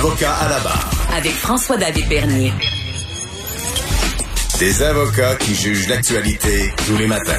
Avocat 0.00 0.32
à 0.32 0.48
la 0.48 0.58
barre. 0.60 0.90
Avec 1.14 1.32
François-David 1.32 2.08
Bernier. 2.08 2.52
Des 4.58 4.82
avocats 4.82 5.36
qui 5.36 5.54
jugent 5.54 5.88
l'actualité 5.88 6.72
tous 6.86 6.96
les 6.96 7.06
matins. 7.06 7.36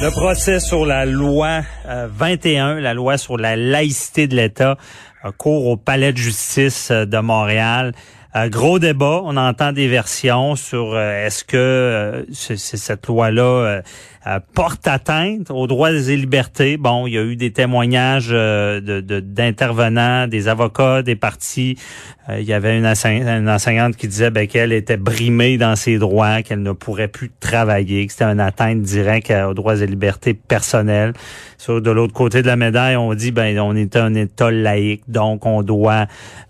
Le 0.00 0.10
procès 0.10 0.60
sur 0.60 0.86
la 0.86 1.04
loi 1.04 1.60
21, 1.84 2.80
la 2.80 2.94
loi 2.94 3.18
sur 3.18 3.36
la 3.36 3.56
laïcité 3.56 4.26
de 4.26 4.34
l'État, 4.34 4.78
court 5.36 5.66
au 5.66 5.76
Palais 5.76 6.14
de 6.14 6.16
justice 6.16 6.90
euh, 6.90 7.04
de 7.04 7.18
Montréal. 7.18 7.92
Euh, 8.36 8.48
gros 8.48 8.80
débat, 8.80 9.20
on 9.22 9.36
entend 9.36 9.70
des 9.72 9.86
versions 9.86 10.56
sur 10.56 10.94
euh, 10.94 11.26
est-ce 11.26 11.44
que 11.44 12.26
cette 12.32 13.06
loi-là 13.06 13.82
porte 14.54 14.88
atteinte 14.88 15.50
aux 15.50 15.66
droits 15.66 15.92
et 15.92 16.16
libertés? 16.16 16.76
Bon, 16.76 17.06
il 17.06 17.12
y 17.12 17.18
a 17.18 17.22
eu 17.22 17.36
des 17.36 17.52
témoignages 17.52 18.30
d'intervenants, 18.30 20.24
de, 20.24 20.30
des 20.30 20.48
avocats, 20.48 21.02
des 21.02 21.14
partis. 21.14 21.76
il 22.30 22.42
y 22.42 22.54
avait 22.54 22.78
une, 22.78 22.86
enseignante 22.86 23.96
qui 23.96 24.08
disait 24.08 24.30
ben, 24.30 24.46
qu'elle 24.46 24.72
était 24.72 24.96
brimée 24.96 25.58
dans 25.58 25.76
ses 25.76 25.98
droits, 25.98 26.42
qu'elle 26.42 26.62
ne 26.62 26.72
pourrait 26.72 27.08
plus 27.08 27.30
travailler, 27.38 28.06
que 28.06 28.12
c'était 28.12 28.24
une 28.24 28.40
atteinte 28.40 28.80
directe 28.80 29.30
aux 29.30 29.52
droits 29.52 29.76
et 29.76 29.86
libertés 29.86 30.32
personnelles. 30.32 31.12
Sur 31.64 31.80
de 31.80 31.90
l'autre 31.90 32.12
côté 32.12 32.42
de 32.42 32.46
la 32.46 32.56
médaille, 32.56 32.96
on 32.96 33.14
dit 33.14 33.30
ben 33.30 33.58
on 33.58 33.74
est 33.74 33.96
un 33.96 34.14
État 34.14 34.50
laïque, 34.50 35.04
donc 35.08 35.46
on 35.46 35.62
doit 35.62 36.06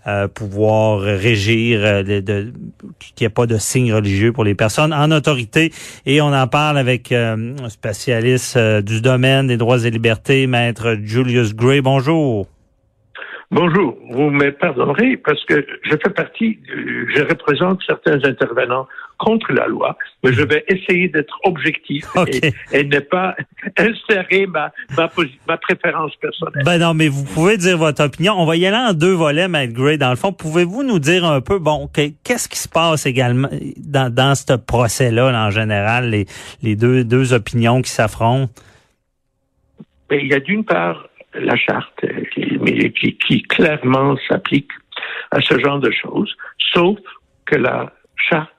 euh, 0.07 0.27
pouvoir 0.27 0.99
régir, 0.99 1.74
euh, 1.77 2.03
qu'il 2.03 3.25
n'y 3.25 3.25
ait 3.25 3.29
pas 3.29 3.45
de 3.45 3.57
signes 3.57 3.93
religieux 3.93 4.31
pour 4.31 4.43
les 4.43 4.55
personnes 4.55 4.93
en 4.93 5.11
autorité. 5.11 5.71
Et 6.05 6.21
on 6.21 6.33
en 6.33 6.47
parle 6.47 6.77
avec 6.77 7.11
euh, 7.11 7.55
un 7.63 7.69
spécialiste 7.69 8.57
du 8.57 9.01
domaine 9.01 9.47
des 9.47 9.57
droits 9.57 9.83
et 9.83 9.91
libertés, 9.91 10.47
maître 10.47 10.97
Julius 11.03 11.53
Gray. 11.53 11.81
Bonjour. 11.81 12.47
Bonjour, 13.51 13.95
vous 14.09 14.31
me 14.31 14.51
pardonnerez 14.51 15.17
parce 15.17 15.43
que 15.45 15.65
je 15.83 15.91
fais 15.91 16.09
partie, 16.09 16.59
je 16.67 17.21
représente 17.21 17.81
certains 17.85 18.23
intervenants 18.23 18.87
contre 19.19 19.53
la 19.53 19.67
loi, 19.67 19.95
mais 20.23 20.33
je 20.33 20.41
vais 20.41 20.65
essayer 20.67 21.07
d'être 21.09 21.37
objectif 21.43 22.05
et, 22.71 22.83
ne 22.83 22.99
pas 22.99 23.35
insérer 23.77 24.47
ma, 24.47 24.71
ma, 24.97 25.57
préférence 25.57 26.15
personnelle. 26.15 26.63
Ben 26.65 26.79
non, 26.79 26.93
mais 26.93 27.07
vous 27.07 27.23
pouvez 27.23 27.57
dire 27.57 27.77
votre 27.77 28.03
opinion. 28.03 28.33
On 28.35 28.45
va 28.45 28.55
y 28.55 28.65
aller 28.65 28.75
en 28.75 28.93
deux 28.93 29.13
volets, 29.13 29.47
Matt 29.47 29.71
Gray. 29.71 29.97
Dans 29.97 30.09
le 30.09 30.15
fond, 30.15 30.33
pouvez-vous 30.33 30.83
nous 30.83 30.99
dire 30.99 31.23
un 31.23 31.39
peu, 31.39 31.59
bon, 31.59 31.87
qu'est-ce 31.93 32.49
qui 32.49 32.57
se 32.57 32.67
passe 32.67 33.05
également 33.05 33.49
dans, 33.77 34.13
dans 34.13 34.35
ce 34.35 34.53
procès-là, 34.53 35.27
en 35.27 35.51
général, 35.51 36.09
les, 36.09 36.25
les 36.63 36.75
deux, 36.75 37.03
deux 37.03 37.33
opinions 37.33 37.81
qui 37.81 37.91
s'affrontent? 37.91 38.51
Ben, 40.09 40.19
il 40.21 40.27
y 40.27 40.33
a 40.33 40.39
d'une 40.39 40.65
part 40.65 41.07
la 41.39 41.55
charte 41.55 42.03
euh, 42.03 42.23
qui, 42.33 43.17
qui, 43.17 43.41
clairement 43.43 44.15
s'applique 44.27 44.71
à 45.31 45.41
ce 45.41 45.59
genre 45.59 45.79
de 45.79 45.91
choses, 45.91 46.35
sauf 46.73 46.97
que 47.45 47.55
la 47.55 47.93
charte 48.15 48.51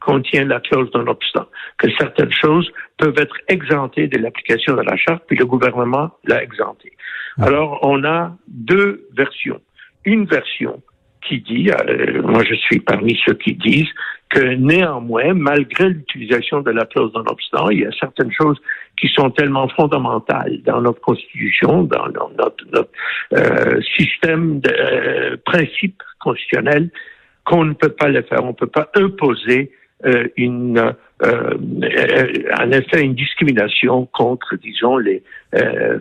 contient 0.00 0.44
la 0.44 0.60
clause 0.60 0.90
d'un 0.92 1.06
obstant, 1.08 1.46
que 1.78 1.88
certaines 1.98 2.32
choses 2.32 2.70
peuvent 2.96 3.18
être 3.18 3.36
exemptées 3.48 4.06
de 4.06 4.18
l'application 4.18 4.74
de 4.76 4.82
la 4.82 4.96
charte, 4.96 5.24
puis 5.26 5.36
le 5.36 5.46
gouvernement 5.46 6.10
l'a 6.24 6.42
exempté. 6.42 6.92
Ah. 7.38 7.46
Alors, 7.46 7.80
on 7.82 8.04
a 8.04 8.36
deux 8.46 9.08
versions. 9.16 9.60
Une 10.04 10.24
version 10.26 10.80
qui 11.28 11.40
dit, 11.40 11.70
euh, 11.70 12.22
moi 12.22 12.42
je 12.44 12.54
suis 12.54 12.80
parmi 12.80 13.18
ceux 13.24 13.34
qui 13.34 13.54
disent 13.54 13.92
que 14.28 14.40
néanmoins, 14.40 15.34
malgré 15.34 15.88
l'utilisation 15.88 16.60
de 16.60 16.70
la 16.70 16.84
clause 16.84 17.12
non 17.14 17.24
obstant, 17.28 17.70
il 17.70 17.80
y 17.80 17.86
a 17.86 17.92
certaines 17.98 18.32
choses 18.32 18.60
qui 18.98 19.08
sont 19.08 19.30
tellement 19.30 19.68
fondamentales 19.68 20.60
dans 20.64 20.80
notre 20.80 21.00
constitution, 21.00 21.84
dans 21.84 22.08
notre, 22.08 22.64
notre 22.72 22.90
euh, 23.34 23.80
système 23.96 24.60
de 24.60 24.70
euh, 24.72 25.36
principes 25.44 26.02
constitutionnels, 26.18 26.90
qu'on 27.44 27.64
ne 27.64 27.74
peut 27.74 27.90
pas 27.90 28.08
le 28.08 28.22
faire. 28.22 28.42
On 28.42 28.48
ne 28.48 28.52
peut 28.52 28.66
pas 28.66 28.90
imposer 28.96 29.70
euh, 30.04 30.28
une, 30.36 30.94
euh, 31.22 31.54
euh, 31.82 32.32
en 32.60 32.70
effet, 32.72 33.02
une 33.02 33.14
discrimination 33.14 34.06
contre, 34.12 34.56
disons, 34.56 34.98
les 34.98 35.22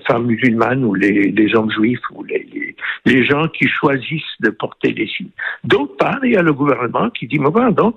femmes 0.05 0.25
musulmanes 0.25 0.83
ou 0.83 0.93
les, 0.93 1.31
les 1.31 1.55
hommes 1.55 1.71
juifs 1.71 2.01
ou 2.13 2.23
les, 2.25 2.45
les, 2.53 2.75
les, 3.05 3.25
gens 3.25 3.47
qui 3.47 3.69
choisissent 3.69 4.35
de 4.41 4.49
porter 4.49 4.91
des 4.91 5.07
signes. 5.07 5.29
D'autre 5.63 5.95
part, 5.95 6.19
il 6.23 6.33
y 6.33 6.37
a 6.37 6.41
le 6.41 6.51
gouvernement 6.51 7.09
qui 7.09 7.25
dit, 7.27 7.39
mais 7.39 7.49
voilà, 7.49 7.71
donc, 7.71 7.95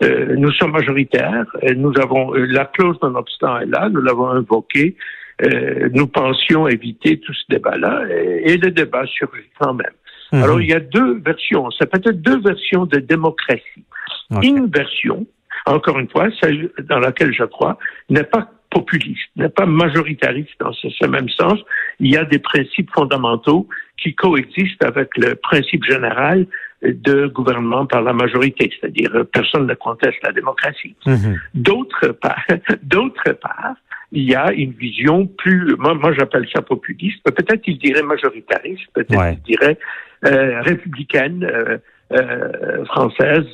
nous 0.00 0.52
sommes 0.52 0.70
majoritaires, 0.70 1.46
nous 1.76 1.92
avons 2.00 2.32
la 2.34 2.66
clause 2.66 2.96
non 3.02 3.16
obstant 3.16 3.58
est 3.58 3.66
là, 3.66 3.88
nous 3.88 4.02
l'avons 4.02 4.28
invoquée, 4.28 4.94
nous 5.92 6.06
pensions 6.06 6.68
éviter 6.68 7.18
tout 7.18 7.34
ce 7.34 7.42
débat-là, 7.48 8.04
et, 8.08 8.52
et, 8.52 8.56
le 8.56 8.70
débat 8.70 9.04
surgit 9.06 9.50
quand 9.58 9.74
même. 9.74 9.94
Mhm. 10.32 10.42
Alors, 10.44 10.60
il 10.60 10.68
y 10.68 10.74
a 10.74 10.80
deux 10.80 11.18
versions, 11.18 11.70
c'est 11.76 11.90
peut-être 11.90 12.22
deux 12.22 12.40
versions 12.40 12.86
de 12.86 13.00
démocratie. 13.00 13.84
Une 14.42 14.66
version, 14.66 15.26
encore 15.66 15.98
une 15.98 16.08
fois, 16.08 16.28
celle 16.42 16.70
dans 16.88 16.98
laquelle 16.98 17.32
je 17.32 17.44
crois, 17.44 17.78
n'est 18.10 18.24
pas 18.24 18.50
populiste, 18.70 19.30
n'est 19.36 19.48
pas 19.48 19.66
majoritariste 19.66 20.58
dans 20.60 20.72
ce, 20.72 21.06
même 21.06 21.28
sens. 21.28 21.58
Il 22.00 22.12
y 22.12 22.16
a 22.16 22.24
des 22.24 22.40
principes 22.40 22.90
fondamentaux 22.92 23.68
qui 23.96 24.14
coexistent 24.14 24.84
avec 24.84 25.16
le 25.16 25.36
principe 25.36 25.84
général 25.84 26.46
de 26.82 27.28
gouvernement 27.28 27.86
par 27.86 28.02
la 28.02 28.12
majorité, 28.12 28.70
c'est-à-dire 28.72 29.24
personne 29.32 29.66
ne 29.66 29.74
conteste 29.74 30.18
la 30.22 30.32
démocratie. 30.32 30.96
Mhm. 31.06 31.40
D'autre 31.54 32.08
part, 32.08 32.44
d'autre 32.82 33.32
part, 33.32 33.76
il 34.12 34.24
y 34.24 34.34
a 34.34 34.52
une 34.52 34.72
vision 34.72 35.26
plus, 35.26 35.76
moi, 35.78 35.94
moi 35.94 36.12
j'appelle 36.12 36.46
ça 36.52 36.60
populiste, 36.60 37.22
peut-être 37.24 37.62
il 37.66 37.78
dirait 37.78 38.02
majoritariste, 38.02 38.86
peut-être 38.92 39.32
il 39.32 39.42
dirait 39.42 39.78
euh, 40.26 40.60
républicaine, 40.62 41.44
euh, 41.44 41.78
euh, 42.12 42.84
française, 42.84 43.46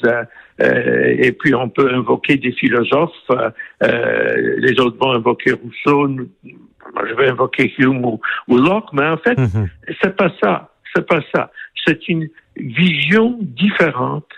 euh, 0.61 1.15
et 1.19 1.33
puis 1.33 1.55
on 1.55 1.69
peut 1.69 1.88
invoquer 1.94 2.37
des 2.37 2.53
philosophes. 2.53 3.31
Euh, 3.31 4.56
les 4.59 4.78
autres 4.81 4.99
vont 4.99 5.12
invoquer 5.12 5.53
Rousseau. 5.53 6.09
Moi, 6.09 7.05
je 7.09 7.15
vais 7.15 7.28
invoquer 7.28 7.72
Hume 7.78 8.05
ou, 8.05 8.21
Locke, 8.49 8.93
mais 8.93 9.06
en 9.06 9.19
fait, 9.19 9.39
mhm. 9.39 9.69
c'est 10.03 10.16
pas 10.16 10.33
ça. 10.43 10.71
C'est 10.94 11.06
pas 11.06 11.21
ça. 11.33 11.53
C'est 11.87 12.09
une 12.09 12.28
vision 12.56 13.39
différente 13.41 14.28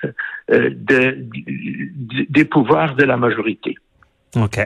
de, 0.49 1.27
des 2.29 2.45
pouvoirs 2.45 2.95
de 2.95 3.05
la 3.05 3.17
majorité. 3.17 3.75
OK. 4.37 4.59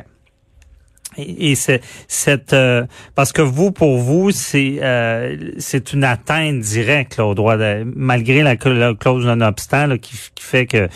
Et, 1.18 1.54
c'est 1.54 1.80
cette 2.08 2.52
euh, 2.52 2.84
parce 3.14 3.32
que 3.32 3.42
vous 3.42 3.72
pour 3.72 3.98
vous 3.98 4.30
c'est 4.30 4.78
euh, 4.82 5.36
c'est 5.58 5.92
une 5.92 6.04
atteinte 6.04 6.60
directe 6.60 7.16
là, 7.16 7.26
au 7.26 7.34
droit 7.34 7.56
de, 7.56 7.84
malgré 7.94 8.42
la, 8.42 8.56
clause 8.56 9.26
non 9.26 9.40
obstant 9.40 9.96
qui, 9.98 10.16
qui, 10.34 10.44
fait 10.44 10.66
que 10.66 10.88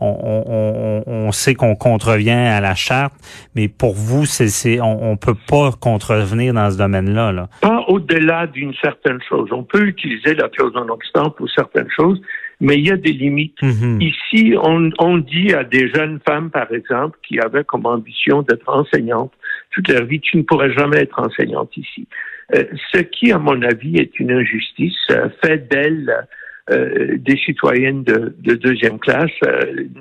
on, 0.00 0.42
on, 0.46 1.02
on 1.06 1.32
sait 1.32 1.54
qu'on 1.54 1.76
contrevient 1.76 2.30
à 2.30 2.60
la 2.60 2.74
charte, 2.74 3.14
mais 3.54 3.68
pour 3.68 3.94
vous 3.94 4.26
c'est 4.26 4.48
c'est 4.48 4.80
on, 4.80 5.10
on 5.10 5.16
peut 5.16 5.36
pas 5.48 5.70
contrevenir 5.72 6.54
dans 6.54 6.70
ce 6.70 6.78
domaine-là. 6.78 7.32
Là. 7.32 7.48
Pas 7.60 7.84
au-delà 7.88 8.46
d'une 8.46 8.74
certaine 8.74 9.18
chose. 9.28 9.48
On 9.52 9.62
peut 9.64 9.86
utiliser 9.86 10.34
la 10.34 10.48
clause 10.48 10.72
non 10.74 10.88
obstant 10.88 11.30
pour 11.30 11.48
certaines 11.50 11.90
choses, 11.94 12.20
mais 12.64 12.76
il 12.78 12.88
y 12.88 12.90
a 12.90 12.96
des 12.96 13.12
limites. 13.12 13.60
Mm-hmm. 13.60 14.02
Ici, 14.02 14.54
on, 14.60 14.90
on 14.98 15.18
dit 15.18 15.52
à 15.52 15.64
des 15.64 15.88
jeunes 15.88 16.18
femmes, 16.26 16.50
par 16.50 16.72
exemple, 16.72 17.18
qui 17.26 17.38
avaient 17.38 17.64
comme 17.64 17.84
ambition 17.84 18.40
d'être 18.42 18.68
enseignantes, 18.68 19.32
toute 19.70 19.88
leur 19.88 20.04
vie, 20.04 20.20
tu 20.20 20.38
ne 20.38 20.42
pourrais 20.42 20.72
jamais 20.72 20.98
être 20.98 21.18
enseignante 21.18 21.76
ici. 21.76 22.08
Euh, 22.54 22.64
ce 22.92 22.98
qui, 22.98 23.32
à 23.32 23.38
mon 23.38 23.60
avis, 23.62 23.96
est 23.96 24.18
une 24.18 24.30
injustice, 24.30 24.96
euh, 25.10 25.28
fait 25.44 25.68
d'elles 25.68 26.26
euh, 26.70 27.16
des 27.18 27.36
citoyennes 27.36 28.02
de, 28.02 28.34
de 28.38 28.54
deuxième 28.54 28.98
classe, 28.98 29.38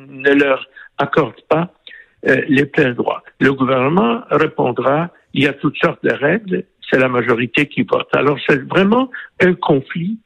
ne 0.10 0.34
leur 0.34 0.66
accorde 0.98 1.42
pas 1.50 1.74
les 2.48 2.66
pleins 2.66 2.94
droits. 2.94 3.22
Le 3.42 3.52
gouvernement 3.52 4.22
répondra, 4.32 5.10
il 5.34 5.44
y 5.44 5.48
a 5.48 5.52
toutes 5.52 5.76
sortes 5.76 6.02
de 6.06 6.14
règles, 6.14 6.64
c'est 6.90 6.98
la 6.98 7.10
majorité 7.10 7.66
qui 7.66 7.82
vote. 7.84 8.08
Alors 8.14 8.38
c'est 8.48 8.64
vraiment 8.64 9.12
un 9.42 9.54
conflit 9.56 10.18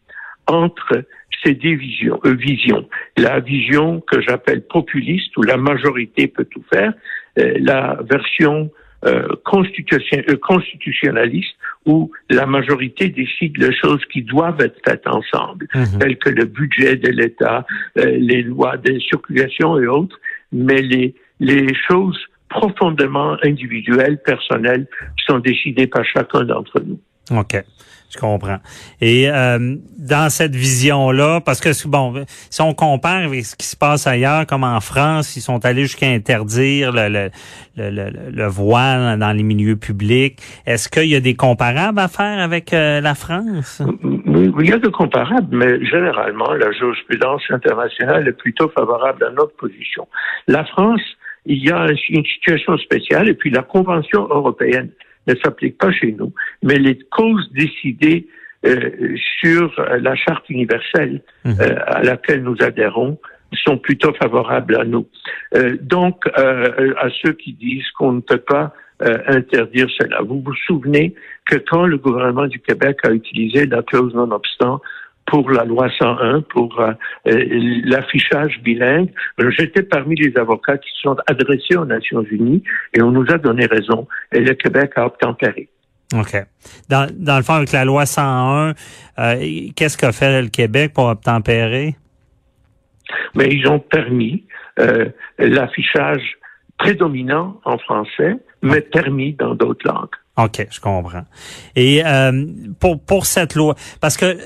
entre 0.46 1.04
ces 1.44 1.54
deux 1.54 1.76
visions, 1.76 2.20
visions. 2.24 2.88
La 3.16 3.40
vision 3.40 4.02
que 4.02 4.22
j'appelle 4.22 4.62
populiste, 4.66 5.36
où 5.38 5.44
la 5.44 5.58
majorité 5.58 6.28
peut 6.28 6.46
tout 6.46 6.64
faire, 6.74 6.94
la 7.36 8.00
version 8.10 8.72
euh, 9.06 9.28
constitution, 9.46 10.24
euh, 10.28 10.38
constitutionnaliste 10.38 11.56
où 11.86 12.12
la 12.32 12.48
majorité 12.48 13.10
décide 13.10 13.56
les 13.58 13.72
choses 13.72 14.04
qui 14.12 14.24
doivent 14.24 14.60
être 14.60 14.80
faites 14.84 15.06
ensemble, 15.06 15.68
Mhm. 15.76 16.00
telles 16.00 16.18
que 16.18 16.30
le 16.32 16.46
budget 16.46 16.96
de 16.96 17.10
l'État, 17.10 17.64
euh, 18.00 18.06
les 18.18 18.42
lois 18.42 18.76
de 18.78 18.98
circulation 19.00 19.80
et 19.80 19.86
autres, 19.86 20.20
mais 20.52 20.82
les, 20.82 21.14
les 21.40 21.68
choses 21.88 22.20
profondément 22.50 23.38
individuelles, 23.44 24.20
personnelles, 24.26 24.88
sont 25.28 25.38
décidées 25.40 25.88
par 25.88 26.04
chacun 26.04 26.44
d'entre 26.44 26.80
nous. 26.80 27.00
OK. 27.32 27.64
Je 28.10 28.18
comprends. 28.18 28.60
Et 29.02 29.30
euh, 29.30 29.76
dans 29.98 30.30
cette 30.30 30.56
vision-là, 30.56 31.42
parce 31.42 31.60
que 31.60 31.70
bon, 31.90 32.24
si 32.50 32.62
on 32.62 32.74
compare 32.74 33.26
avec 33.26 33.46
ce 33.46 33.54
qui 33.58 33.66
se 33.66 33.76
passe 33.76 34.08
ailleurs, 34.08 34.48
comme 34.48 34.64
en 34.64 34.80
France, 34.80 35.36
ils 35.36 35.42
sont 35.42 35.66
allés 35.66 35.82
jusqu'à 35.82 36.08
interdire 36.08 36.94
le, 36.94 37.10
le, 37.10 37.30
le, 37.76 37.90
le, 37.90 38.32
le 38.32 38.48
voile 38.48 39.20
dans 39.20 39.34
les 39.34 39.44
milieux 39.44 39.76
publics. 39.76 40.40
Est-ce 40.66 40.88
qu'il 40.88 41.10
y 41.10 41.16
a 41.16 41.20
des 41.20 41.36
comparables 41.36 42.00
à 42.00 42.08
faire 42.08 42.40
avec 42.40 42.74
euh, 42.74 43.02
la 43.02 43.14
France? 43.14 43.82
Oui, 44.14 44.54
il 44.62 44.70
y 44.70 44.74
a 44.74 44.78
de 44.80 44.88
comparables, 44.88 45.50
mais 45.52 45.86
généralement, 45.86 46.54
la 46.54 46.72
jurisprudence 46.72 47.42
internationale 47.50 48.26
est 48.26 48.38
plutôt 48.38 48.70
favorable 48.70 49.22
à 49.26 49.32
notre 49.32 49.56
position. 49.58 50.08
La 50.48 50.64
France, 50.64 51.02
il 51.46 51.62
y 51.62 51.72
a 51.72 51.86
une 52.10 52.26
situation 52.26 52.78
spéciale, 52.78 53.28
et 53.28 53.34
puis 53.34 53.50
la 53.50 53.64
Convention 53.64 54.28
européenne 54.30 54.92
ne 55.28 55.36
s'applique 55.36 55.78
pas 55.78 55.92
chez 55.92 56.12
nous, 56.14 56.34
mais 56.64 56.78
les 56.80 56.98
causes 57.12 57.50
décidées 57.54 58.28
euh, 58.66 59.16
sur 59.40 59.72
la 60.00 60.16
charte 60.16 60.50
universelle 60.50 61.22
Mhm. 61.46 61.56
euh, 61.62 61.76
à 61.86 62.02
laquelle 62.04 62.42
nous 62.44 62.56
adhérons 62.62 63.20
sont 63.54 63.78
plutôt 63.78 64.14
favorables 64.14 64.76
à 64.76 64.84
nous. 64.84 65.08
Euh, 65.56 65.78
donc, 65.82 66.26
euh, 66.38 66.94
à 67.00 67.10
ceux 67.22 67.34
qui 67.34 67.54
disent 67.54 67.90
qu'on 67.98 68.14
ne 68.14 68.22
peut 68.22 68.40
pas 68.40 68.74
euh, 69.04 69.20
interdire 69.28 69.88
cela, 69.98 70.22
vous 70.22 70.42
vous 70.42 70.56
souvenez 70.66 71.14
que 71.50 71.58
quand 71.58 71.86
le 71.86 71.98
gouvernement 71.98 72.48
du 72.48 72.60
Québec 72.60 72.98
a 73.04 73.12
utilisé 73.12 73.68
la 73.68 73.84
clause 73.84 74.14
non-obstant 74.16 74.82
pour 75.28 75.52
la 75.52 75.66
loi 75.66 75.90
101, 76.00 76.42
pour 76.42 76.80
euh, 76.80 76.92
euh, 77.28 77.46
l'affichage 77.86 78.60
bilingue, 78.64 79.12
euh, 79.40 79.52
j'étais 79.52 79.84
parmi 79.84 80.16
les 80.16 80.36
avocats 80.38 80.78
qui 80.78 80.90
se 80.96 81.02
sont 81.02 81.18
adressés 81.28 81.76
aux 81.76 81.86
Nations 81.86 82.24
Unies 82.24 82.64
et 82.94 83.02
on 83.02 83.12
nous 83.12 83.26
a 83.30 83.38
donné 83.38 83.66
raison 83.66 84.08
et 84.32 84.40
le 84.40 84.54
Québec 84.54 84.94
a 84.96 85.06
obtempéré. 85.06 85.70
OK. 86.16 86.36
Dans, 86.90 87.10
dans 87.14 87.38
le 87.38 87.44
fond, 87.44 87.54
avec 87.54 87.72
la 87.74 87.84
loi 87.84 88.06
101, 88.06 88.74
euh, 89.20 89.70
qu'est-ce 89.76 89.98
qu'a 89.98 90.12
fait 90.12 90.42
le 90.42 90.48
Québec 90.48 90.94
pour 90.94 91.06
obtempérer? 91.06 91.96
Mais 93.36 93.50
ils 93.50 93.68
ont 93.68 93.80
permis 93.80 94.46
euh, 94.80 95.10
l'affichage 95.38 96.38
prédominant 96.78 97.60
en 97.66 97.78
français, 97.78 98.36
mais 98.62 98.82
permis 98.82 99.34
dans 99.34 99.56
d'autres 99.56 99.86
langues. 99.86 100.16
OK, 100.38 100.68
je 100.70 100.80
comprends. 100.80 101.26
Et 101.76 102.06
euh, 102.06 102.46
pour, 102.80 103.04
pour 103.04 103.26
cette 103.26 103.56
loi, 103.56 103.76
parce 104.00 104.16
que 104.16 104.38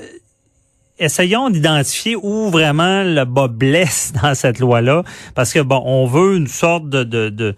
essayons 1.02 1.50
d'identifier 1.50 2.16
où 2.16 2.48
vraiment 2.50 3.02
le 3.02 3.24
bas 3.24 3.48
blesse 3.48 4.12
dans 4.22 4.34
cette 4.34 4.58
loi-là, 4.58 5.02
parce 5.34 5.52
que 5.52 5.60
bon, 5.60 5.82
on 5.84 6.06
veut 6.06 6.36
une 6.36 6.46
sorte 6.46 6.88
de, 6.88 7.04
de, 7.04 7.28
de, 7.28 7.54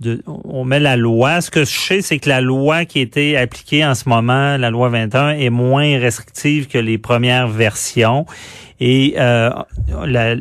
de 0.00 0.22
on 0.26 0.64
met 0.64 0.80
la 0.80 0.96
loi. 0.96 1.40
Ce 1.40 1.50
que 1.50 1.64
je 1.64 1.78
sais, 1.78 2.02
c'est 2.02 2.18
que 2.18 2.28
la 2.28 2.40
loi 2.40 2.84
qui 2.84 3.00
été 3.00 3.36
appliquée 3.36 3.84
en 3.84 3.94
ce 3.94 4.08
moment, 4.08 4.56
la 4.56 4.70
loi 4.70 4.88
21, 4.88 5.30
est 5.30 5.50
moins 5.50 5.98
restrictive 5.98 6.66
que 6.68 6.78
les 6.78 6.98
premières 6.98 7.48
versions. 7.48 8.26
Et 8.80 9.14
euh, 9.18 9.50
la, 10.06 10.36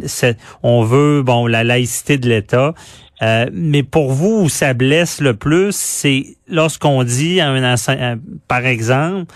on 0.64 0.84
veut 0.84 1.24
bon 1.24 1.48
la 1.48 1.64
laïcité 1.64 2.18
de 2.18 2.30
l'État. 2.30 2.74
Euh, 3.22 3.48
mais 3.52 3.82
pour 3.82 4.12
vous, 4.12 4.44
où 4.44 4.50
ça 4.50 4.74
blesse 4.74 5.22
le 5.22 5.34
plus, 5.34 5.76
c'est 5.76 6.38
lorsqu'on 6.48 7.04
dit 7.04 7.40
à 7.40 7.50
un 7.50 7.74
enseignant, 7.74 8.18
par 8.48 8.66
exemple, 8.66 9.34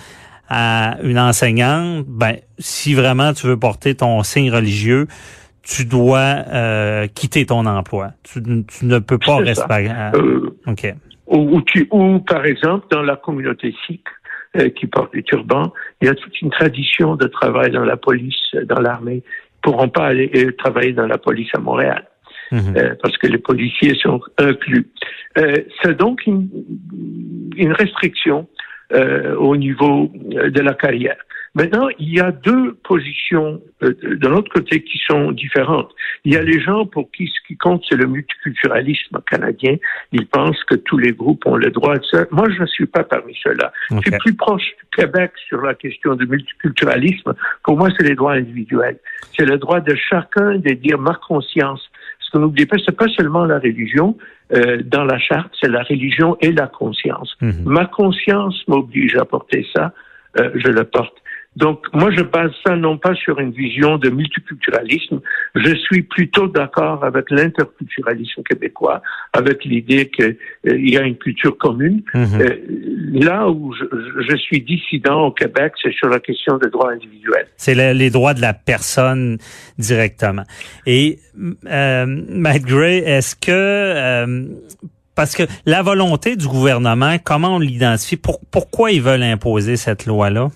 à 0.53 0.98
une 1.03 1.18
enseignante, 1.18 2.06
ben, 2.09 2.36
si 2.59 2.94
vraiment 2.94 3.31
tu 3.31 3.48
veux 3.48 3.57
porter 3.57 3.95
ton 3.95 4.21
signe 4.24 4.51
religieux, 4.51 5.07
tu 5.63 5.86
dois 5.86 6.44
euh, 6.51 7.07
quitter 7.07 7.45
ton 7.45 7.65
emploi. 7.65 8.09
Tu, 8.24 8.42
tu 8.68 8.86
ne 8.86 9.00
peux 9.00 9.18
pas 9.18 9.38
rester. 9.38 9.88
à- 9.89 10.12
Euh, 10.13 10.50
OK. 10.68 10.94
ou, 11.27 11.56
ou 11.56 11.62
tu- 11.62 11.88
ou, 11.92 12.19
par 12.19 12.45
exemple, 12.45 12.86
dans 12.92 13.01
la 13.01 13.15
communauté 13.15 13.74
sikh 13.88 14.03
euh, 14.57 14.68
qui 14.69 14.88
porte 14.88 15.13
des 15.13 15.24
turbans, 15.24 15.71
il 16.01 16.07
y 16.07 16.09
a 16.09 16.15
toute 16.15 16.42
une 16.42 16.50
tradition 16.50 17.15
de 17.15 17.27
travail 17.27 17.71
dans 17.71 17.86
la 17.86 17.95
police, 17.95 18.53
dans 18.65 18.81
l'armée. 18.81 19.24
Ils 19.24 19.62
pourront 19.62 19.88
pas 19.89 20.07
aller 20.07 20.30
euh, 20.36 20.51
travailler 20.57 20.92
dans 20.92 21.07
la 21.07 21.18
police 21.18 21.50
à 21.56 21.59
Montréal 21.59 22.03
Mhm. 22.51 22.74
euh, 22.75 22.95
parce 23.01 23.15
que 23.18 23.27
les 23.27 23.38
policiers 23.38 23.95
sont 23.95 24.19
inclus. 24.38 24.89
Euh, 25.38 25.56
C'est 25.81 25.95
donc 25.98 26.25
une, 26.27 26.50
une 27.56 27.71
restriction 27.71 28.50
euh, 28.94 29.36
au 29.36 29.56
niveau 29.58 30.12
euh, 30.34 30.50
de 30.50 30.62
la 30.62 30.74
carrière. 30.74 31.18
Maintenant, 31.54 31.90
il 32.00 32.14
y 32.14 32.22
a 32.22 32.32
deux 32.32 32.76
positions 32.84 33.62
euh, 33.84 33.94
de 34.02 34.28
l'autre 34.28 34.50
côté 34.54 34.84
qui 34.84 34.98
sont 35.06 35.34
différentes. 35.34 35.92
Il 36.24 36.34
y 36.34 36.38
a 36.38 36.44
les 36.44 36.62
gens 36.62 36.86
pour 36.86 37.12
qui 37.12 37.28
ce 37.28 37.46
qui 37.46 37.58
compte, 37.58 37.84
c'est 37.90 37.98
le 37.98 38.08
multiculturalisme 38.08 39.20
canadien. 39.30 39.76
Ils 40.14 40.28
pensent 40.28 40.64
que 40.64 40.76
tous 40.76 40.98
les 40.98 41.12
groupes 41.12 41.46
ont 41.46 41.58
le 41.58 41.70
droit 41.70 41.98
de 41.98 42.06
ça. 42.06 42.26
Moi, 42.32 42.48
je 42.56 42.62
ne 42.62 42.68
suis 42.68 42.86
pas 42.86 43.04
parmi 43.04 43.38
ceux-là. 43.44 43.74
Je 43.90 43.98
suis 43.98 44.18
plus 44.20 44.34
proche 44.34 44.64
du 44.64 45.02
Québec 45.02 45.32
sur 45.48 45.62
la 45.62 45.74
question 45.74 46.16
du 46.16 46.26
multiculturalisme. 46.26 47.34
Pour 47.66 47.78
moi, 47.78 47.90
c'est 47.98 48.08
les 48.08 48.16
droits 48.16 48.34
individuels. 48.34 49.00
C'est 49.38 49.46
le 49.46 49.58
droit 49.58 49.82
de 49.82 49.96
chacun 49.96 50.56
de 50.56 50.72
dire 50.72 51.00
ma 51.00 51.16
conscience. 51.28 51.91
Que 52.31 52.38
n'oubliez 52.38 52.66
pas, 52.66 52.78
c'est 52.86 52.95
pas 52.95 53.10
seulement 53.10 53.45
la 53.45 53.60
religion. 53.60 54.18
Euh, 54.54 54.81
dans 54.86 55.04
la 55.04 55.19
charte, 55.19 55.51
c'est 55.62 55.69
la 55.69 55.83
religion 55.83 56.38
et 56.42 56.51
la 56.51 56.68
conscience. 56.68 57.36
Mhm. 57.42 57.63
Ma 57.66 57.86
conscience 57.86 58.62
m'oblige 58.68 59.16
à 59.16 59.25
porter 59.25 59.66
ça, 59.74 59.94
euh, 60.39 60.50
je 60.56 60.68
le 60.69 60.83
porte. 60.83 61.16
Donc, 61.57 61.86
moi, 61.94 62.12
je 62.12 62.22
base 62.22 62.51
ça 62.66 62.78
non 62.78 62.98
pas 62.98 63.13
sur 63.13 63.39
une 63.39 63.51
vision 63.51 63.98
de 63.98 64.10
multiculturalisme, 64.10 65.19
je 65.56 65.75
suis 65.75 66.01
plutôt 66.04 66.48
d'accord 66.48 67.04
avec 67.04 67.30
l'interculturalisme 67.30 68.42
québécois, 68.44 69.01
avec 69.34 69.66
l'idée 69.66 70.10
qu'il 70.10 70.38
y 70.63 70.98
a 70.98 71.01
une 71.01 71.18
culture 71.18 71.57
commune. 71.57 72.04
Mhm. 72.13 72.42
Euh, 72.42 72.56
là 73.12 73.50
où 73.50 73.74
je, 73.74 74.36
suis 74.38 74.62
dissident 74.62 75.25
au 75.28 75.31
Québec, 75.31 75.74
c'est 75.81 75.94
sur 75.94 76.08
la 76.10 76.19
question 76.19 76.58
des 76.58 76.69
droits 76.69 76.92
individuels. 76.92 77.48
C'est 77.58 77.75
le- 77.75 77.94
les 77.94 78.10
droits 78.10 78.34
de 78.34 78.42
la 78.42 78.54
personne 78.54 79.38
directement. 79.78 80.44
Et 80.86 81.19
euh, 81.68 82.06
Matt 82.08 82.62
Gray, 82.63 83.00
est-ce 83.00 83.36
que 83.36 83.52
euh, 83.52 84.46
parce 85.16 85.36
que 85.36 85.44
la 85.66 85.81
volonté 85.81 86.36
du 86.36 86.48
gouvernement, 86.48 87.18
comment 87.24 87.56
on 87.56 87.60
l'identifie? 87.60 88.18
Pour- 88.18 88.40
Pourquoi 88.50 88.92
ils 88.92 89.02
veulent 89.02 89.24
imposer 89.24 89.75
cette 89.75 90.06
loi-là? 90.06 90.50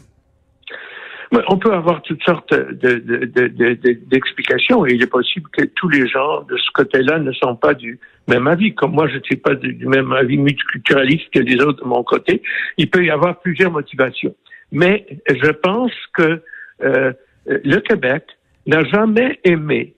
On 1.32 1.58
peut 1.58 1.74
avoir 1.74 2.02
toutes 2.02 2.24
sortes 2.24 2.54
de- 2.54 3.00
de- 3.00 4.00
d'explications 4.08 4.86
et 4.86 4.94
il 4.94 5.02
est 5.02 5.12
possible 5.12 5.50
que 5.52 5.64
tous 5.64 5.90
les 5.90 6.08
gens 6.08 6.42
de 6.44 6.58
ce 6.58 6.72
côté-là 6.74 7.20
ne 7.20 7.32
sont 7.32 7.56
pas 7.56 7.74
du 7.74 8.00
même 8.28 8.48
avis. 8.48 8.74
Comme 8.74 8.94
moi, 8.94 9.08
je 9.08 9.18
ne 9.18 9.24
suis 9.24 9.36
pas 9.36 9.56
du, 9.56 9.86
même 9.86 10.12
avis 10.14 10.38
multiculturaliste 10.38 11.30
que 11.34 11.40
les 11.40 11.62
autres 11.62 11.84
de 11.84 11.88
mon 11.88 12.04
côté. 12.04 12.42
Il 12.78 12.90
peut 12.90 13.04
y 13.04 13.10
avoir 13.10 13.40
plusieurs 13.40 13.72
motivations. 13.72 14.36
Mais 14.72 15.06
je 15.30 15.52
pense 15.52 15.92
que 16.14 16.42
euh, 16.84 17.14
le 17.46 17.80
Québec 17.80 18.24
n'a 18.68 18.84
jamais 18.84 19.40
aimé 19.44 19.94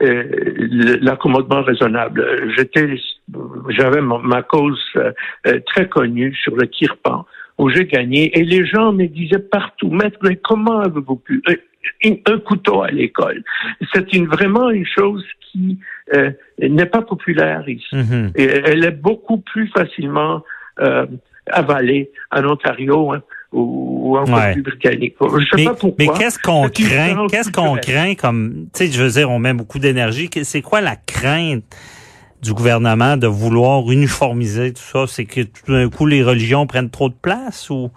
euh, 0.00 0.24
l'accommodement 1.00 1.62
raisonnable. 1.62 2.52
J'étais, 2.56 2.96
j'avais 3.70 4.00
ma, 4.00 4.18
ma 4.18 4.42
cause 4.42 4.80
euh, 4.96 5.12
euh, 5.46 5.60
très 5.66 5.88
connue 5.88 6.34
sur 6.34 6.54
le 6.56 6.66
Kirpan 6.66 7.26
où 7.58 7.68
j'ai 7.70 7.86
gagné 7.86 8.38
et 8.38 8.44
les 8.44 8.64
gens 8.66 8.92
me 8.92 9.06
disaient 9.06 9.38
partout, 9.38 9.90
maître, 9.90 10.18
mais 10.22 10.36
comment 10.36 10.80
avez-vous 10.80 11.16
pu 11.16 11.42
euh, 11.48 11.56
un, 12.26 12.38
couteau 12.38 12.82
à 12.82 12.90
l'école? 12.90 13.42
C'est 13.92 14.12
une, 14.12 14.26
vraiment 14.26 14.70
une 14.70 14.86
chose 14.86 15.24
qui 15.50 15.78
euh, 16.14 16.30
n'est 16.60 16.86
pas 16.86 17.02
populaire 17.02 17.68
ici. 17.68 17.94
Mhm. 17.94 18.32
Et 18.36 18.44
elle 18.44 18.84
est 18.84 18.92
beaucoup 18.92 19.38
plus 19.38 19.68
facilement 19.68 20.42
euh, 20.80 21.06
avalée 21.50 22.10
en 22.30 22.44
Ontario 22.44 23.12
hein, 23.12 23.22
ou, 23.52 24.10
ou 24.10 24.16
en 24.16 24.24
Ouais. 24.24 24.52
Colombie-Britannique. 24.52 25.16
Je 25.20 25.44
sais 25.44 25.56
Mais, 25.56 25.64
pas 25.64 25.74
pourquoi. 25.74 25.94
mais 25.98 26.18
qu'est-ce 26.18 26.38
qu'on 26.38 26.68
craint? 26.68 27.26
Qu'est-ce 27.28 27.50
qu'on 27.50 27.76
craint 27.76 28.14
comme 28.14 28.66
tu 28.72 28.86
sais, 28.86 28.92
je 28.92 29.02
veux 29.02 29.10
dire, 29.10 29.30
on 29.30 29.38
met 29.38 29.54
beaucoup 29.54 29.78
d'énergie. 29.78 30.30
C'est 30.42 30.62
quoi 30.62 30.80
la 30.80 30.96
crainte 30.96 31.64
du 32.42 32.52
gouvernement 32.52 33.16
de 33.16 33.26
vouloir 33.26 33.90
uniformiser 33.90 34.72
tout 34.72 34.82
ça? 34.82 35.06
C'est 35.06 35.24
que 35.24 35.42
tout 35.42 35.72
d'un 35.72 35.88
coup 35.88 36.06
les 36.06 36.22
religions 36.22 36.66
prennent 36.66 36.90
trop 36.90 37.08
de 37.08 37.16
place 37.20 37.70
ou? 37.70 37.90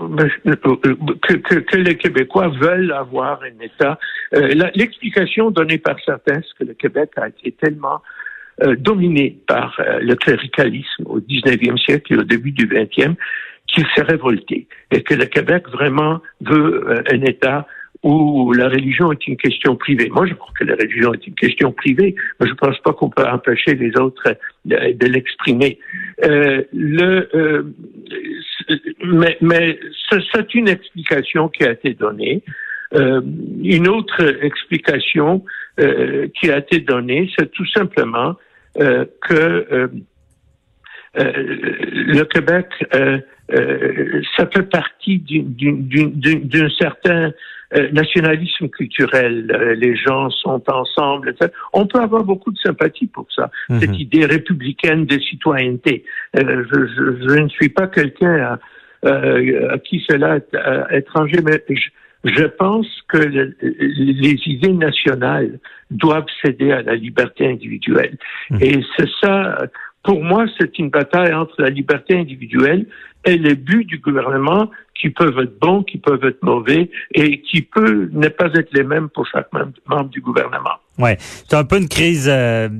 Ben, 0.00 0.30
euh, 0.46 0.56
euh, 0.64 0.96
que, 1.22 1.34
que, 1.34 1.54
que 1.56 1.76
les 1.76 1.96
Québécois 1.96 2.48
veulent 2.48 2.92
avoir 2.92 3.40
un 3.42 3.62
État. 3.62 3.98
Euh, 4.34 4.70
L'explication 4.74 5.50
donnée 5.50 5.78
par 5.78 5.96
certains, 6.04 6.40
c'est 6.40 6.58
que 6.58 6.64
le 6.64 6.74
Québec 6.74 7.10
a 7.16 7.28
été 7.28 7.52
tellement 7.52 8.00
euh, 8.62 8.76
dominé 8.76 9.38
par 9.46 9.78
euh, 9.80 9.98
le 10.00 10.14
cléricalisme 10.16 11.04
au 11.06 11.20
19e 11.20 11.78
siècle 11.78 12.14
et 12.14 12.16
au 12.16 12.24
début 12.24 12.52
du 12.52 12.66
20e 12.66 13.14
qu'il 13.66 13.86
s'est 13.94 14.02
révolté. 14.02 14.66
Et 14.90 15.02
que 15.02 15.14
le 15.14 15.26
Québec 15.26 15.68
vraiment 15.68 16.20
veut 16.40 17.04
un 17.12 17.20
État 17.22 17.66
où 18.02 18.52
la 18.52 18.68
religion 18.68 19.10
est 19.12 19.26
une 19.26 19.36
question 19.36 19.76
privée. 19.76 20.08
Moi, 20.10 20.26
je 20.26 20.34
crois 20.34 20.52
que 20.58 20.64
la 20.64 20.74
religion 20.74 21.12
est 21.14 21.26
une 21.26 21.34
question 21.34 21.72
privée, 21.72 22.14
mais 22.38 22.46
je 22.46 22.52
ne 22.52 22.56
pense 22.56 22.78
pas 22.80 22.92
qu'on 22.92 23.10
peut 23.10 23.26
empêcher 23.26 23.74
les 23.74 23.96
autres 23.98 24.36
de, 24.64 24.92
de 24.92 25.06
l'exprimer. 25.06 25.78
Euh, 26.24 26.62
le, 26.72 27.28
euh, 27.34 27.62
mais, 29.04 29.36
mais 29.40 29.78
c'est 30.32 30.54
une 30.54 30.68
explication 30.68 31.48
qui 31.48 31.64
a 31.64 31.72
été 31.72 31.94
donnée. 31.94 32.42
Euh, 32.94 33.20
une 33.62 33.88
autre 33.88 34.22
explication 34.42 35.44
euh, 35.80 36.28
qui 36.40 36.50
a 36.50 36.58
été 36.58 36.80
donnée, 36.80 37.30
c'est 37.36 37.50
tout 37.50 37.66
simplement 37.66 38.36
euh, 38.80 39.04
que 39.22 39.34
euh, 39.34 39.88
euh, 41.18 41.32
le 41.36 42.22
Québec, 42.24 42.66
ça 44.36 44.46
fait 44.46 44.70
partie 44.70 45.18
d'un 45.18 46.68
certain 46.78 47.32
nationalisme 47.92 48.68
culturel. 48.68 49.76
les 49.78 49.94
gens 49.96 50.30
sont 50.30 50.62
ensemble. 50.68 51.34
On 51.72 51.86
peut 51.86 52.00
avoir 52.00 52.24
beaucoup 52.24 52.50
de 52.50 52.58
sympathie 52.58 53.06
pour 53.06 53.26
ça, 53.34 53.50
mhm. 53.68 53.80
cette 53.80 53.98
idée 53.98 54.24
républicaine 54.24 55.04
de 55.04 55.18
citoyenneté. 55.18 56.04
Je, 56.34 56.40
je, 56.40 57.28
je, 57.28 57.38
ne 57.38 57.48
suis 57.48 57.68
pas 57.68 57.86
quelqu'un 57.86 58.58
à, 59.04 59.08
à, 59.08 59.78
qui 59.78 60.02
cela 60.08 60.36
est 60.36 60.98
étranger, 60.98 61.38
mais 61.44 61.62
je, 61.68 61.88
je 62.24 62.44
pense 62.44 62.86
que 63.08 63.18
les 63.18 64.42
idées 64.46 64.72
nationales 64.72 65.58
doivent 65.90 66.26
céder 66.44 66.72
à 66.72 66.82
la 66.82 66.94
liberté 66.94 67.46
individuelle. 67.46 68.16
Mmh. 68.50 68.58
Et 68.60 68.80
c'est 68.96 69.08
ça, 69.22 69.58
pour 70.08 70.24
moi, 70.24 70.46
c'est 70.58 70.78
une 70.78 70.88
bataille 70.88 71.34
entre 71.34 71.60
la 71.60 71.68
liberté 71.68 72.18
individuelle 72.18 72.86
et 73.26 73.36
les 73.36 73.54
buts 73.54 73.84
du 73.84 73.98
gouvernement 73.98 74.70
qui 74.98 75.10
peuvent 75.10 75.38
être 75.38 75.60
bons, 75.60 75.82
qui 75.82 75.98
peuvent 75.98 76.24
être 76.24 76.42
mauvais 76.42 76.90
et 77.14 77.42
qui 77.42 77.60
peuvent 77.60 78.08
ne 78.12 78.28
pas 78.28 78.46
être 78.54 78.72
les 78.72 78.84
mêmes 78.84 79.10
pour 79.10 79.26
chaque 79.26 79.48
membre 79.52 80.08
du 80.08 80.22
gouvernement. 80.22 80.76
Ouais, 80.98 81.18
c'est 81.20 81.52
un 81.56 81.64
peu 81.64 81.76
une 81.76 81.90
crise, 81.90 82.26
euh, 82.26 82.70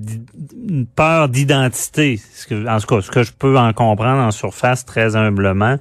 une 0.71 0.87
peur 0.87 1.29
d'identité. 1.29 2.19
En 2.51 2.79
tout 2.81 2.87
cas, 2.87 3.01
ce 3.03 3.11
que 3.11 3.23
je 3.23 3.33
peux 3.39 3.59
en 3.59 3.75
comprendre 3.75 4.23
en 4.23 4.31
surface 4.31 4.87
très 4.87 5.15
humblement. 5.15 5.77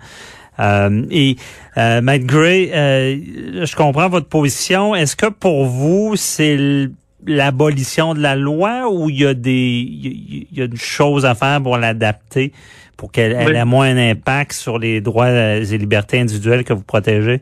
Euh, 0.60 1.06
et 1.10 1.38
euh, 1.78 2.02
Matt 2.02 2.24
Gray, 2.24 2.72
euh, 2.74 3.66
je 3.66 3.76
comprends 3.78 4.10
votre 4.10 4.28
position. 4.28 4.96
Est-ce 4.96 5.16
que 5.16 5.28
pour 5.28 5.66
vous, 5.66 6.18
c'est 6.18 6.90
l'abolition 7.28 8.14
de 8.14 8.20
la 8.20 8.36
loi 8.36 8.90
ou 8.90 9.10
il 9.10 9.20
y 9.20 9.26
a 9.26 9.34
des 9.34 9.52
il 9.52 10.58
y 10.58 10.62
a 10.62 10.66
une 10.66 10.78
chose 10.78 11.26
à 11.26 11.36
faire 11.36 11.62
pour 11.62 11.78
l'adapter 11.78 12.52
pour 12.98 13.12
qu'elle 13.12 13.34
ait 13.34 13.66
moins 13.66 13.94
d'impact 13.94 14.54
sur 14.54 14.80
les 14.80 15.02
droits 15.02 15.30
et 15.30 15.78
libertés 15.78 16.20
individuelles 16.20 16.64
que 16.64 16.74
vous 16.74 16.84
protégez? 16.84 17.42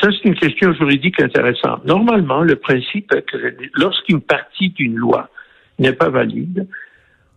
Ça, 0.00 0.10
c'est 0.10 0.28
une 0.28 0.34
question 0.34 0.74
juridique 0.74 1.20
intéressante. 1.20 1.84
Normalement, 1.86 2.42
le 2.42 2.56
principe 2.56 3.12
est 3.14 3.22
que 3.22 3.56
lorsqu'une 3.74 4.20
partie 4.20 4.70
d'une 4.70 4.96
loi 4.96 5.30
n'est 5.78 5.92
pas 5.92 6.10
valide, 6.10 6.66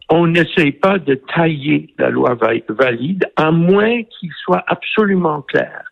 on 0.10 0.28
n'essaye 0.28 0.74
pas 0.74 1.00
de 1.00 1.16
tailler 1.34 1.94
la 1.98 2.10
loi 2.10 2.38
valide, 2.70 3.30
à 3.36 3.52
moins 3.52 4.04
qu'il 4.04 4.32
soit 4.44 4.64
absolument 4.68 5.42
clair 5.42 5.84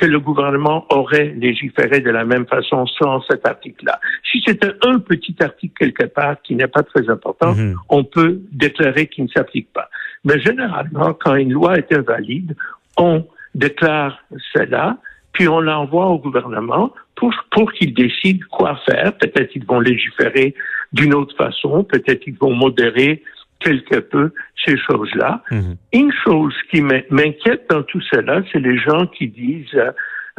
que 0.00 0.06
le 0.06 0.18
gouvernement 0.18 0.86
aurait 0.88 1.34
légiféré 1.36 2.00
de 2.00 2.10
la 2.10 2.24
même 2.24 2.46
façon 2.46 2.86
sans 2.86 3.20
cet 3.28 3.46
article-là. 3.46 4.00
Si 4.30 4.42
c'était 4.46 4.72
un 4.82 4.98
petit 4.98 5.36
article 5.40 5.74
quelque 5.78 6.06
part 6.06 6.40
qui 6.42 6.54
n'est 6.54 6.68
pas 6.68 6.82
très 6.82 7.08
important, 7.10 7.54
mhm. 7.54 7.76
on 7.90 8.04
peut 8.04 8.40
déclarer 8.50 9.06
qu'il 9.08 9.24
ne 9.24 9.28
s'applique 9.28 9.70
pas. 9.72 9.90
Mais 10.24 10.40
généralement, 10.40 11.12
quand 11.12 11.34
une 11.34 11.52
loi 11.52 11.76
est 11.76 11.92
invalide, 11.92 12.56
on 12.96 13.26
déclare 13.54 14.18
cela, 14.54 14.96
puis 15.32 15.48
on 15.48 15.60
l'envoie 15.60 16.06
au 16.06 16.18
gouvernement 16.18 16.92
pour, 17.14 17.32
pour 17.50 17.70
qu'il 17.72 17.92
décide 17.92 18.44
quoi 18.46 18.78
faire. 18.88 19.12
Peut-être 19.18 19.50
qu'ils 19.50 19.66
vont 19.66 19.80
légiférer 19.80 20.54
d'une 20.92 21.14
autre 21.14 21.36
façon, 21.36 21.84
peut-être 21.84 22.20
qu'ils 22.20 22.38
vont 22.38 22.54
modérer 22.54 23.22
quelque 23.60 24.00
peu 24.00 24.32
ces 24.64 24.76
choses-là. 24.76 25.42
Mhm. 25.50 25.76
Une 25.92 26.12
chose 26.24 26.54
qui 26.70 26.82
m'inquiète 26.82 27.66
dans 27.70 27.82
tout 27.82 28.00
cela, 28.10 28.42
c'est 28.50 28.58
les 28.58 28.78
gens 28.78 29.06
qui 29.06 29.28
disent 29.28 29.74
euh, 29.74 29.92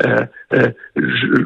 euh, 0.05 0.25
euh 0.53 0.69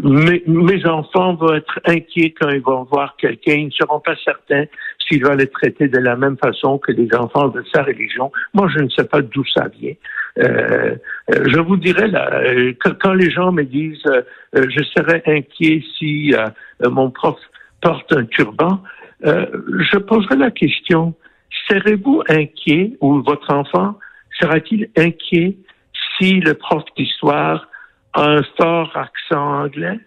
mes, 0.04 0.86
enfants 0.86 1.36
vont 1.36 1.54
être 1.54 1.80
inquiets 1.86 2.34
quand 2.40 2.50
ils 2.50 2.62
vont 2.62 2.84
voir 2.84 3.16
quelqu'un, 3.18 3.54
ils 3.54 3.66
ne 3.66 3.72
seront 3.72 4.00
pas 4.00 4.16
certains 4.24 4.66
s'il 5.00 5.24
va 5.24 5.36
les 5.36 5.48
traiter 5.48 5.88
de 5.88 5.98
la 5.98 6.16
même 6.16 6.38
façon 6.38 6.78
que 6.78 6.92
les 6.92 7.10
enfants 7.16 7.50
de 7.50 7.64
sa 7.74 7.84
religion. 7.84 8.32
Moi, 8.54 8.68
je 8.76 8.84
ne 8.84 8.90
sais 8.90 9.04
pas 9.04 9.22
d'où 9.22 9.44
ça 9.46 9.68
vient. 9.68 9.94
Euh, 10.40 10.96
je 11.30 11.60
vous 11.60 11.78
dirais 11.78 12.08
là, 12.08 12.42
quand 13.02 13.14
les 13.14 13.30
gens 13.30 13.52
me 13.52 13.64
disent 13.64 14.04
je 14.54 14.84
serais 14.96 15.24
inquiet 15.26 15.84
si 15.98 16.34
mon 16.82 17.10
prof 17.10 17.38
porte 17.82 18.12
un 18.14 18.26
turban, 18.26 18.82
je 19.24 19.98
poserai 19.98 20.38
la 20.38 20.52
question 20.52 21.16
serez-vous 21.68 22.24
inquiet 22.30 22.94
ou 23.02 23.22
votre 23.22 23.54
enfant 23.54 23.98
sera-t-il 24.40 24.90
inquiet 24.98 25.58
si 26.18 26.40
le 26.40 26.54
prof 26.54 26.84
d'histoire 26.98 27.68
a 28.14 28.26
un 28.26 28.44
fort 28.58 28.96
accent 28.96 29.64
anglais? 29.64 30.00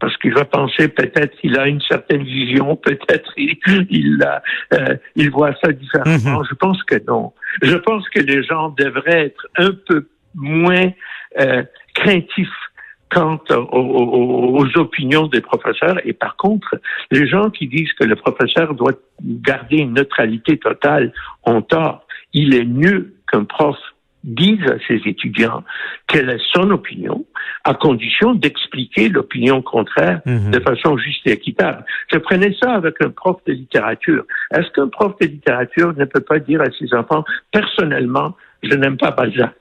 Parce 0.00 0.16
qu'il 0.18 0.32
va 0.32 0.44
penser 0.44 0.88
peut-être 0.88 1.36
qu'il 1.40 1.58
a 1.58 1.66
une 1.66 1.80
certaine 1.80 2.22
vision, 2.22 2.76
peut-être 2.84 3.32
il, 3.36 3.56
il, 3.90 4.24
euh, 4.72 4.96
il 5.16 5.30
voit 5.30 5.54
ça 5.62 5.72
différemment. 5.72 6.40
Mhm. 6.40 6.46
Je 6.48 6.54
pense 6.54 6.82
que 6.84 6.96
non. 7.06 7.32
Je 7.62 7.76
pense 7.76 8.08
que 8.10 8.20
les 8.20 8.42
gens 8.44 8.70
devraient 8.70 9.26
être 9.26 9.46
un 9.56 9.72
peu 9.86 10.08
moins 10.34 10.92
euh, 11.40 11.64
craintifs 11.94 12.67
quant 13.10 13.40
aux, 13.50 14.66
opinions 14.76 15.26
des 15.26 15.40
professeurs. 15.40 15.98
Et 16.04 16.12
par 16.12 16.36
contre, 16.36 16.80
les 17.10 17.26
gens 17.26 17.50
qui 17.50 17.66
disent 17.66 17.92
que 17.94 18.04
le 18.04 18.16
professeur 18.16 18.74
doit 18.74 18.92
garder 19.22 19.78
une 19.78 19.94
neutralité 19.94 20.58
totale 20.58 21.12
ont 21.44 21.62
tort. 21.62 22.06
Il 22.32 22.54
est 22.54 22.64
mieux 22.64 23.14
qu'un 23.30 23.44
prof 23.44 23.76
dise 24.24 24.62
à 24.66 24.76
ses 24.86 25.00
étudiants 25.06 25.62
quelle 26.06 26.28
est 26.28 26.40
son 26.52 26.70
opinion, 26.70 27.24
à 27.64 27.74
condition 27.74 28.34
d'expliquer 28.34 29.08
l'opinion 29.08 29.62
contraire 29.62 30.20
mhm. 30.26 30.50
de 30.50 30.60
façon 30.60 30.96
juste 30.98 31.26
et 31.26 31.32
équitable. 31.32 31.84
Je 32.12 32.18
prenais 32.18 32.54
ça 32.60 32.72
avec 32.72 32.96
un 33.02 33.10
prof 33.10 33.36
de 33.46 33.52
littérature. 33.52 34.24
Est-ce 34.52 34.70
qu'un 34.72 34.88
prof 34.88 35.14
de 35.20 35.26
littérature 35.26 35.94
ne 35.96 36.04
peut 36.04 36.20
pas 36.20 36.40
dire 36.40 36.60
à 36.60 36.70
ses 36.78 36.92
enfants, 36.94 37.24
personnellement, 37.52 38.36
je 38.62 38.74
n'aime 38.74 38.96
pas 38.96 39.12
Balzac? 39.12 39.54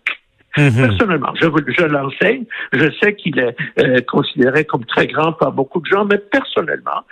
Mhm. 0.57 0.87
Personnellement, 0.87 1.33
je, 1.35 1.47
je 1.67 1.83
l'enseigne. 1.85 2.45
Je 2.73 2.89
sais 3.01 3.15
qu'il 3.15 3.39
est 3.39 3.55
euh, 3.79 3.99
considéré 4.07 4.65
comme 4.65 4.85
très 4.85 5.07
grand 5.07 5.33
par 5.33 5.51
beaucoup 5.51 5.79
de 5.81 5.85
gens, 5.85 6.05
mais 6.05 6.17
personnellement, 6.17 7.03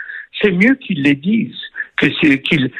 c'est 0.41 0.51
mieux 0.51 0.75
qu'ils 0.75 1.03
les 1.03 1.15
disent 1.15 1.61
que 1.97 2.07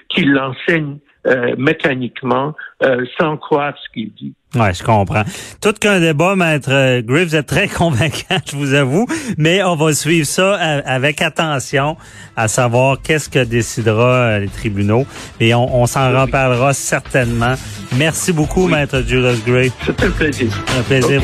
qu'il 0.10 0.31
l'enseignent 0.31 0.98
euh, 1.27 1.55
mécaniquement 1.58 2.53
euh, 2.84 3.03
sans 3.17 3.38
croire 3.38 3.74
ce 3.84 3.89
qu'il 3.94 4.13
dit. 4.13 4.34
Ouais, 4.53 4.74
je 4.74 4.84
comprends. 4.84 5.24
Tout 5.60 5.74
qu'un 5.74 6.00
débat, 6.00 6.36
maître 6.36 6.70
euh, 6.72 7.01
Griff, 7.01 7.29
vous 7.29 7.36
êtes 7.36 7.48
très 7.48 7.67
convaincant, 7.82 8.38
je 8.46 8.55
vous 8.55 8.74
avoue, 8.74 9.08
mais 9.38 9.63
on 9.63 9.75
va 9.75 9.91
suivre 9.94 10.27
ça 10.27 10.53
avec 10.53 11.22
attention, 11.22 11.98
à 12.36 12.48
savoir 12.48 13.01
qu'est-ce 13.01 13.29
que 13.29 13.44
décidera 13.44 14.39
les 14.39 14.48
tribunaux, 14.48 15.05
et 15.39 15.55
on, 15.55 15.86
s'en 15.88 16.12
reparlera 16.12 16.74
certainement. 16.74 17.55
Merci 17.98 18.32
beaucoup, 18.32 18.67
maître 18.67 19.01
Julius 19.01 19.44
Gray. 19.44 19.72
C'est 19.84 20.03
un 20.03 20.12
plaisir. 20.12 20.63
Un 20.77 20.84
plaisir. 20.84 21.22